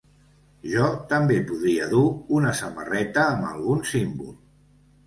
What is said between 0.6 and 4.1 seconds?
Jo també podria dur una samarreta amb algun